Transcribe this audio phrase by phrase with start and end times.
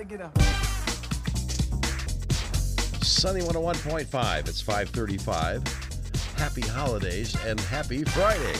[0.00, 0.42] Everybody get up.
[3.02, 4.48] Sunny 101.5.
[4.48, 5.62] It's 535.
[6.36, 8.56] Happy holidays and happy Friday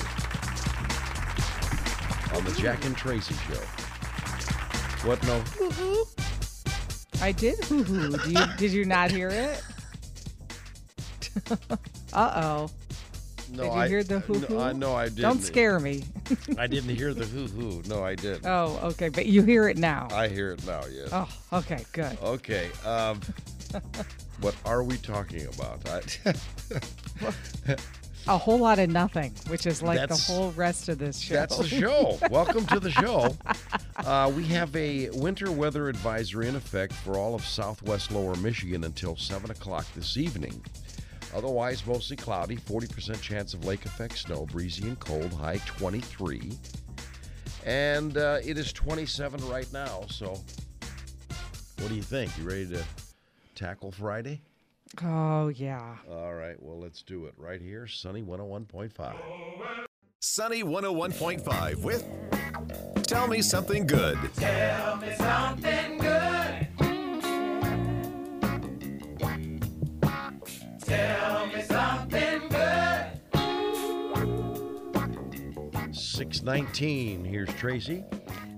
[2.37, 3.61] on the Jack and Tracy Show.
[5.09, 5.43] What no?
[7.23, 8.19] I did hoo hoo.
[8.19, 9.63] Do you, did you not hear it?
[12.13, 12.71] uh oh.
[13.53, 14.55] No, Did you I, hear the hoo hoo?
[14.55, 15.23] No, I, no, I didn't.
[15.23, 16.05] Don't scare me.
[16.59, 17.83] I didn't hear the hoo hoo.
[17.89, 18.47] No, I didn't.
[18.47, 19.09] Oh, okay.
[19.09, 20.09] But you hear it now.
[20.13, 21.09] I hear it now, yes.
[21.13, 21.85] Oh, okay.
[21.93, 22.17] Good.
[22.23, 22.69] Okay.
[22.85, 23.21] Um,
[24.41, 25.81] what are we talking about?
[25.89, 26.35] I,
[28.29, 31.35] A whole lot of nothing, which is like That's- the whole rest of this show.
[31.35, 32.19] That's the show.
[32.31, 33.35] Welcome to the show.
[33.97, 38.85] Uh, we have a winter weather advisory in effect for all of southwest lower Michigan
[38.85, 40.63] until 7 o'clock this evening.
[41.35, 46.53] Otherwise, mostly cloudy, 40% chance of lake effect snow, breezy and cold, high 23.
[47.65, 50.41] And uh, it is 27 right now, so
[51.79, 52.37] what do you think?
[52.39, 52.83] You ready to
[53.55, 54.41] tackle Friday?
[55.03, 55.97] Oh yeah.
[56.11, 57.87] All right, well, let's do it right here.
[57.87, 59.15] Sunny 101.5.
[60.21, 62.07] Sunny 101.5 with
[63.05, 64.19] Tell Me Something Good.
[64.37, 65.90] Tell me something
[76.21, 77.25] 619.
[77.25, 78.05] Here's Tracy.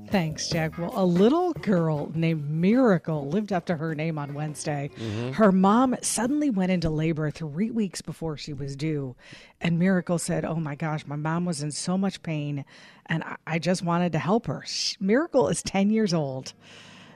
[0.09, 0.77] Thanks, Jack.
[0.79, 4.91] Well, a little girl named Miracle lived up to her name on Wednesday.
[4.97, 5.31] Mm-hmm.
[5.31, 9.15] Her mom suddenly went into labor three weeks before she was due.
[9.61, 12.65] And Miracle said, Oh my gosh, my mom was in so much pain,
[13.07, 14.65] and I, I just wanted to help her.
[14.67, 16.55] Sh- Miracle is 10 years old.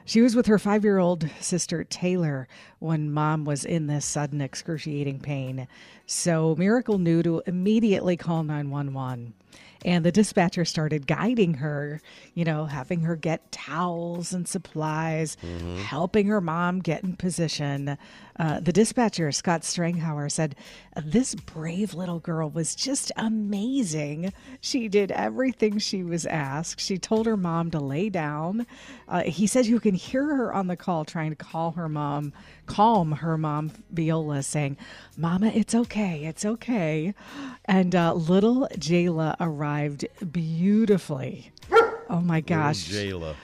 [0.05, 2.47] She was with her five year old sister Taylor
[2.79, 5.67] when mom was in this sudden excruciating pain.
[6.05, 9.33] So Miracle knew to immediately call 911.
[9.85, 12.01] And the dispatcher started guiding her,
[12.33, 15.37] you know, having her get towels and supplies,
[15.85, 17.97] helping her mom get in position.
[18.39, 20.55] Uh, the dispatcher, Scott Stranghauer, said,
[20.95, 24.33] This brave little girl was just amazing.
[24.61, 26.79] She did everything she was asked.
[26.79, 28.65] She told her mom to lay down.
[29.07, 32.33] Uh, he said you can hear her on the call trying to call her mom,
[32.67, 34.77] calm her mom, Viola, saying,
[35.17, 36.25] Mama, it's okay.
[36.25, 37.13] It's okay.
[37.65, 41.51] And uh, little Jayla arrived beautifully.
[42.09, 42.87] Oh my gosh.
[42.89, 43.35] Jayla.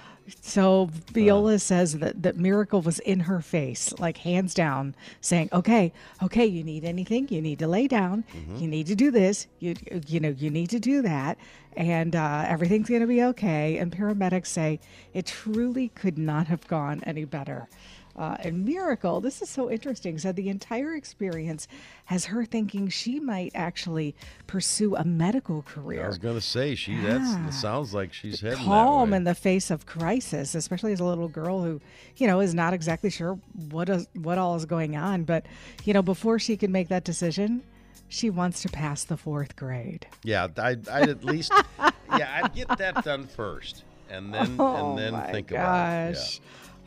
[0.42, 5.92] So Viola says that, that Miracle was in her face, like hands down, saying, "Okay,
[6.22, 7.28] okay, you need anything?
[7.30, 8.24] You need to lay down.
[8.58, 9.48] You need to do this.
[9.60, 9.76] You
[10.08, 11.38] you know you need to do that,
[11.76, 14.80] and uh, everything's going to be okay." And paramedics say
[15.14, 17.68] it truly could not have gone any better.
[18.16, 21.68] Uh, and Miracle, this is so interesting, said the entire experience
[22.06, 24.16] has her thinking she might actually
[24.46, 28.40] pursue a medical career I was going to say, she that's it sounds like she's
[28.40, 31.82] heading calm that in the face of crisis, especially as a little girl who,
[32.18, 35.24] you know, is not exactly sure what is, what all is going on.
[35.24, 35.48] But
[35.84, 37.64] you know, before she can make that decision,
[38.10, 40.06] she wants to pass the fourth grade.
[40.24, 41.52] Yeah, I'd, I'd at least,
[42.16, 46.14] yeah, I'd get that done first, and then oh and then think about it.
[46.14, 46.40] gosh.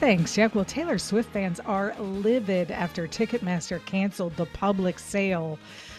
[0.00, 0.56] Thanks, Jack.
[0.56, 5.56] Well, Taylor Swift fans are livid after Ticketmaster canceled the public sale.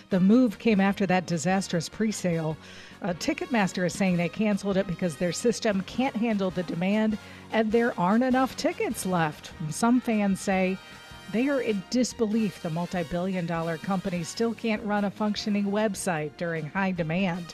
[0.10, 2.58] The move came after that disastrous pre sale.
[3.02, 7.18] Uh, Ticketmaster is saying they canceled it because their system can't handle the demand
[7.52, 9.52] and there aren't enough tickets left.
[9.70, 10.78] Some fans say
[11.32, 16.32] they are in disbelief the multi billion dollar company still can't run a functioning website
[16.38, 17.54] during high demand.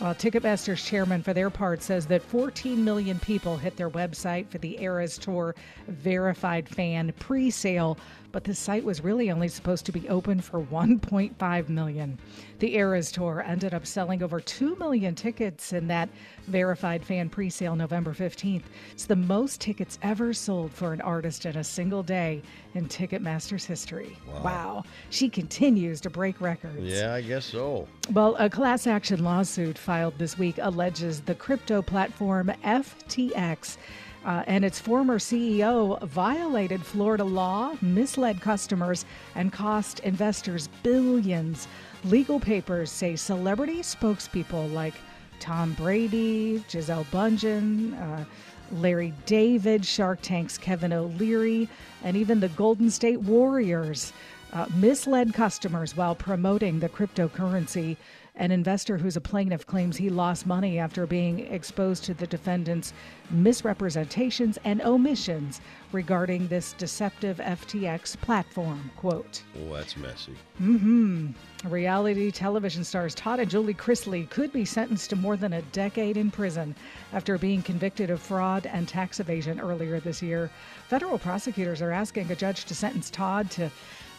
[0.00, 4.58] Uh, Ticketmaster's chairman, for their part, says that 14 million people hit their website for
[4.58, 5.54] the Eras Tour
[5.88, 7.98] verified fan pre sale,
[8.32, 12.18] but the site was really only supposed to be open for 1.5 million.
[12.60, 16.08] The Eras Tour ended up selling over 2 million tickets in that
[16.46, 18.64] verified fan pre sale November 15th.
[18.92, 22.42] It's the most tickets ever sold for an artist in a single day
[22.74, 24.16] in Ticketmaster's history.
[24.42, 24.84] Wow.
[25.08, 26.82] She continues to break records.
[26.82, 27.88] Yeah, I guess so.
[28.12, 33.78] Well, a class action lawsuit filed this week alleges the crypto platform FTX
[34.22, 41.66] Uh, and its former CEO violated Florida law, misled customers, and cost investors billions.
[42.04, 44.92] Legal papers say celebrity spokespeople like
[45.38, 48.24] Tom Brady, Gisele Bundchen, uh,
[48.72, 51.68] Larry David, Shark Tank's Kevin O'Leary,
[52.02, 54.12] and even the Golden State Warriors
[54.52, 57.96] uh, misled customers while promoting the cryptocurrency.
[58.36, 62.94] An investor who's a plaintiff claims he lost money after being exposed to the defendant's
[63.28, 65.60] misrepresentations and omissions
[65.92, 68.90] regarding this deceptive FTX platform.
[68.96, 69.42] Quote.
[69.58, 70.36] Oh, that's messy.
[70.56, 71.32] Hmm.
[71.64, 76.16] Reality television stars Todd and Julie Chrisley could be sentenced to more than a decade
[76.16, 76.74] in prison
[77.12, 80.50] after being convicted of fraud and tax evasion earlier this year.
[80.88, 83.70] Federal prosecutors are asking a judge to sentence Todd to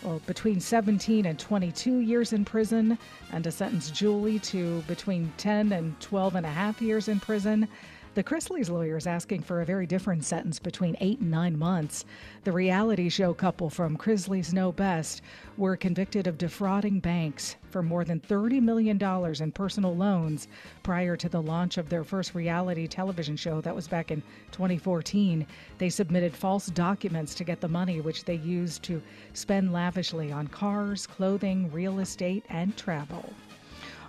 [0.04, 2.98] well, between 17 and 22 years in prison
[3.32, 7.68] and to sentence Julie to between 10 and 12 and a half years in prison.
[8.14, 12.04] The Chrisley's lawyer is asking for a very different sentence between eight and nine months.
[12.44, 15.22] The reality show couple from Chrisley Knows Best
[15.56, 19.02] were convicted of defrauding banks for more than $30 million
[19.42, 20.48] in personal loans
[20.84, 23.62] prior to the launch of their first reality television show.
[23.62, 24.22] That was back in
[24.52, 25.46] 2014.
[25.78, 29.02] They submitted false documents to get the money, which they used to
[29.34, 33.34] spend lavishly on cars, clothing, real estate, and travel.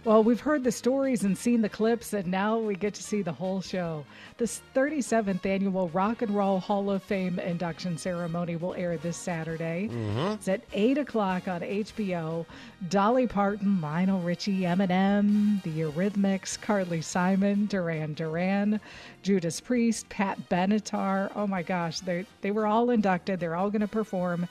[0.04, 3.22] Well, we've heard the stories and seen the clips, and now we get to see
[3.22, 4.04] the whole show.
[4.37, 9.88] This 37th annual Rock and Roll Hall of Fame induction ceremony will air this Saturday.
[9.93, 10.32] Mm-hmm.
[10.32, 12.44] It's at 8 o'clock on HBO.
[12.88, 18.81] Dolly Parton, Lionel Richie, Eminem, The Eurythmics, Carly Simon, Duran Duran,
[19.22, 21.31] Judas Priest, Pat Benatar.
[21.37, 23.38] Oh my gosh, they, they were all inducted.
[23.38, 24.49] They're all going to perform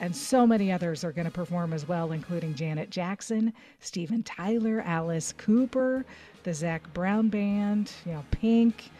[0.00, 4.82] and so many others are going to perform as well, including Janet Jackson, Steven Tyler,
[4.84, 6.04] Alice Cooper,
[6.42, 8.90] the Zac Brown Band, you know, Pink,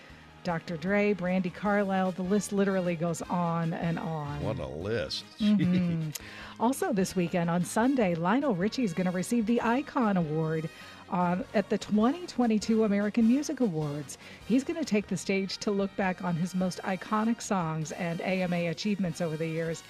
[0.46, 0.76] Dr.
[0.76, 2.12] Dre, Brandi Carlile.
[2.12, 4.40] The list literally goes on and on.
[4.43, 5.25] What a list.
[5.40, 6.10] Mm-hmm.
[6.58, 10.70] Also, this weekend on Sunday, Lionel Richie is going to receive the Icon Award
[11.10, 14.19] uh, at the 2022 American Music Awards.
[14.46, 18.20] He's going to take the stage to look back on his most iconic songs and
[18.20, 19.82] AMA achievements over the years.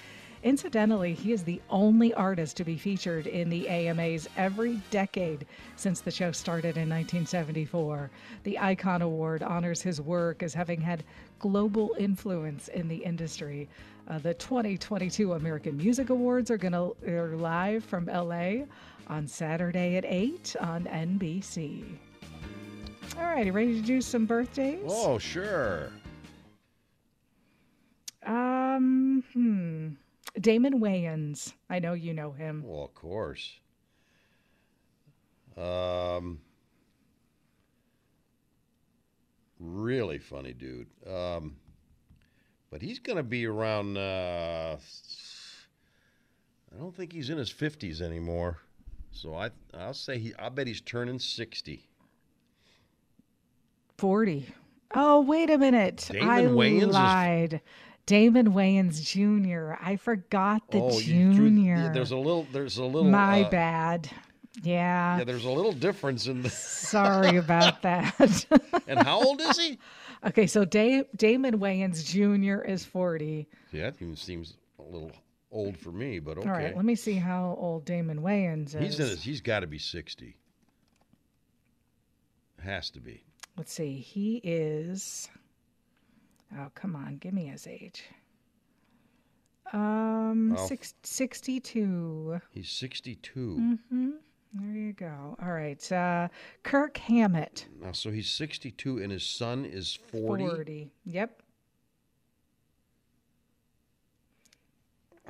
[0.43, 5.45] Incidentally, he is the only artist to be featured in the AMAs every decade
[5.75, 8.09] since the show started in 1974.
[8.43, 11.03] The Icon Award honors his work as having had
[11.39, 13.67] global influence in the industry.
[14.07, 18.65] Uh, the 2022 American Music Awards are going to air live from LA
[19.07, 21.83] on Saturday at 8 on NBC.
[23.17, 24.83] All right, you ready to do some birthdays?
[24.87, 25.91] Oh, sure.
[28.25, 29.87] Um, hmm.
[30.39, 31.53] Damon Wayans.
[31.69, 32.63] I know you know him.
[32.65, 33.59] Well, of course.
[35.57, 36.39] Um,
[39.59, 40.87] really funny dude.
[41.07, 41.55] Um,
[42.69, 43.97] but he's going to be around.
[43.97, 44.77] Uh,
[46.73, 48.59] I don't think he's in his fifties anymore.
[49.11, 50.33] So I, I'll say he.
[50.37, 51.83] I bet he's turning sixty.
[53.97, 54.45] 40.
[54.93, 56.07] Oh, wait a minute.
[56.11, 57.61] Damon I Wayans is- lied.
[58.07, 59.75] Damon Wayans Jr.
[59.79, 61.75] I forgot the oh, you drew- junior.
[61.75, 62.47] yeah, there's a little.
[62.51, 63.11] There's a little.
[63.11, 64.09] My uh, bad.
[64.63, 65.19] Yeah.
[65.19, 66.49] Yeah, there's a little difference in the.
[66.49, 68.45] Sorry about that.
[68.87, 69.77] And how old is he?
[70.25, 72.63] okay, so da- Damon Wayans Jr.
[72.63, 73.49] is 40.
[73.73, 75.11] Yeah, that even seems a little
[75.51, 76.47] old for me, but okay.
[76.47, 78.81] All right, let me see how old Damon Wayans is.
[78.81, 80.37] He's in his, he's got to be 60.
[82.63, 83.25] Has to be.
[83.57, 83.97] Let's see.
[83.97, 85.29] He is.
[86.55, 87.17] Oh, come on.
[87.17, 88.03] Give me his age.
[89.73, 90.65] Um, Oh.
[90.67, 92.39] six, 62.
[92.51, 93.77] He's 62.
[94.53, 95.35] There you go.
[95.41, 95.91] All right.
[95.91, 96.29] Uh,
[96.63, 100.47] Kirk Hammett, Now, so he's 62 and his son is 40.
[100.47, 100.91] 40.
[101.05, 101.41] Yep.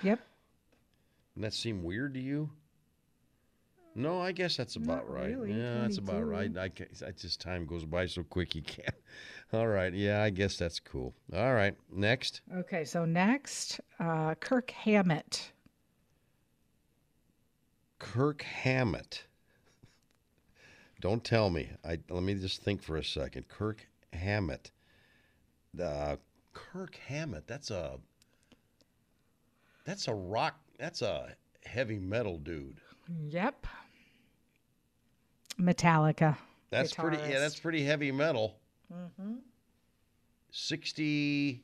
[0.03, 0.19] Yep.
[1.35, 2.49] And that seem weird to you?
[3.97, 5.29] No, I guess that's about Not right.
[5.31, 6.29] really, Yeah, that's about 22.
[6.29, 6.57] right.
[6.57, 8.93] I, ca- I just time goes by so quick you can't.
[9.53, 9.91] All right.
[9.91, 11.15] Yeah, I guess that's cool.
[11.35, 11.75] All right.
[11.91, 12.41] Next.
[12.57, 12.85] Okay.
[12.85, 15.51] So next, uh, Kirk Hammett.
[17.99, 19.23] Kirk Hammett.
[21.01, 21.69] Don't tell me.
[21.83, 23.47] I let me just think for a second.
[23.47, 24.71] Kirk Hammett.
[25.81, 26.17] Uh,
[26.53, 27.47] Kirk Hammett.
[27.47, 27.97] That's a.
[29.85, 30.59] That's a rock.
[30.77, 31.29] That's a
[31.65, 32.81] heavy metal dude.
[33.29, 33.65] Yep.
[35.59, 36.37] Metallica.
[36.69, 37.17] That's pretty.
[37.17, 38.57] Yeah, that's pretty heavy metal.
[38.93, 39.35] Mm-hmm.
[40.51, 41.61] Sixty-four.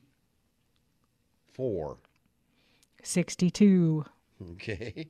[3.02, 4.04] 62.
[4.52, 5.06] Okay.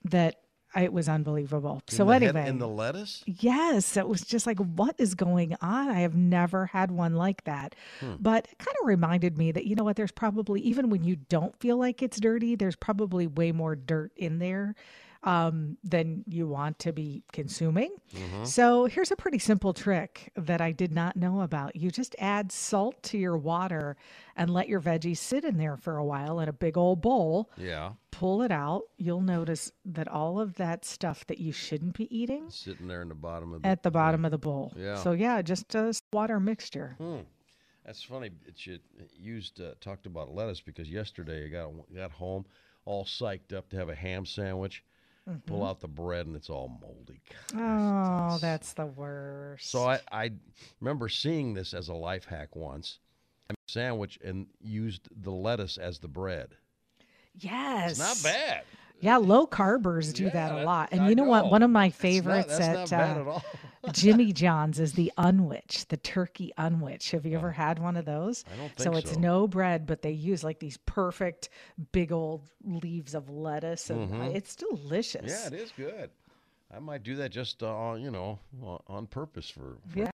[0.05, 0.37] that
[0.77, 1.83] it was unbelievable.
[1.89, 3.23] In so anyway, in the lettuce?
[3.27, 5.89] Yes, it was just like, what is going on?
[5.89, 7.75] I have never had one like that.
[8.21, 11.17] But it kind of reminded me that, you know what, there's probably, even when you
[11.17, 14.75] don't feel like it's dirty, there's probably way more dirt in there
[15.23, 17.95] um, than you want to be consuming.
[18.45, 21.77] So here's a pretty simple trick that I did not know about.
[21.77, 23.97] You just add salt to your water
[24.37, 27.51] and let your veggies sit in there for a while in a big old bowl
[27.59, 27.91] Yeah.
[28.21, 32.51] Pull it out, you'll notice that all of that stuff that you shouldn't be eating
[32.51, 33.69] Sitting there in the bottom of the.
[33.69, 34.75] at the bottom of the bowl.
[34.77, 34.97] Yeah.
[34.97, 36.97] So yeah, just a water mixture.
[36.99, 37.21] Hmm.
[37.87, 38.29] That's funny.
[38.45, 38.79] That you
[39.19, 42.45] used uh, talked about lettuce because yesterday I got got home
[42.85, 44.85] all psyched up to have a ham sandwich.
[45.47, 47.23] Pull out the bread and it's all moldy.
[47.57, 49.71] Oh, that's the worst.
[49.71, 50.33] So I, I
[50.81, 52.99] remember seeing this as a life hack once.
[53.49, 56.57] I made a sandwich and used the lettuce as the bread.
[57.39, 58.63] Yes, It's not bad.
[59.03, 60.91] Yeah, low carbers do Yeah, that a lot.
[60.93, 61.51] And I you know, what?
[61.51, 62.97] One of my It's not- favorites at uh,
[63.37, 63.45] at.
[63.95, 67.13] Jimmy John's is the unwich, the turkey unwich.
[67.13, 68.45] Have you ever had one of those?
[68.53, 69.21] I don't so think it's so.
[69.21, 71.49] no bread, but they use like these perfect
[71.93, 75.33] big old leaves of lettuce, and uh, it's delicious.
[75.33, 75.55] Mm-hmm.
[75.55, 76.11] Yeah, it is good.
[76.73, 78.39] I might do that just uh, you know
[78.87, 79.79] on- purpose for.
[79.89, 80.11] for Yeah.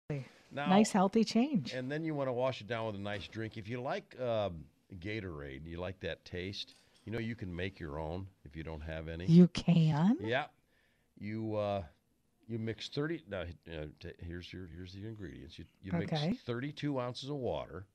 [0.52, 1.74] Now, Nice healthy change.
[1.74, 3.58] And then you want to wash it down with a nice drink.
[3.58, 4.64] If you like um,
[5.00, 6.76] Gatorade, you like that taste.
[7.06, 9.26] You know, you can make your own if you don't have any.
[9.28, 10.18] You can.
[10.20, 10.46] Yeah,
[11.20, 11.84] you uh,
[12.48, 13.24] you mix thirty.
[13.30, 15.60] Now, uh, t- here's your here's the ingredients.
[15.60, 16.30] You you Okay.
[16.30, 17.86] mix thirty-two ounces of water,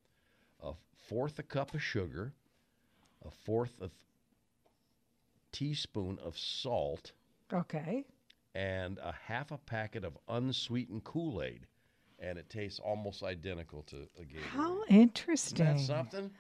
[0.62, 0.72] a
[1.08, 2.32] fourth a cup of sugar,
[3.26, 3.90] a fourth of
[5.52, 7.12] teaspoon of salt,
[7.52, 8.04] Okay.
[8.54, 11.66] and a half a packet of unsweetened Kool-Aid,
[12.20, 14.42] and it tastes almost identical to a Gatorade.
[14.52, 15.66] How Isn't interesting.
[15.66, 16.30] that something?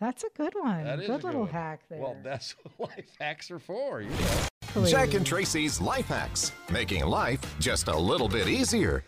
[0.00, 0.84] That's a good one.
[0.84, 1.50] That is good a little one.
[1.50, 2.00] hack there.
[2.00, 4.02] Well, that's what life hacks are for.
[4.02, 4.86] You know.
[4.86, 9.04] Jack and Tracy's Life Hacks, making life just a little bit easier.